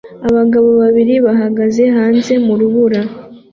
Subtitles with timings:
[0.29, 3.01] Abagabo babiri bahagaze hanze mu rubura